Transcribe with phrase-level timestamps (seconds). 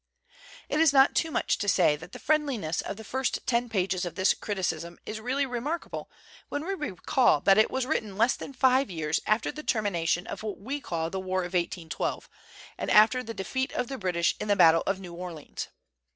[0.67, 4.03] It is not too much to say that the friendliness of the first ten pages
[4.03, 6.09] of this criticism is really remarkable
[6.49, 10.41] when we recall that it was written less than five years after the termination of
[10.41, 12.27] what we call the" War of 1812"
[12.79, 15.67] and after the defeat of the British in the battle of New Orleans.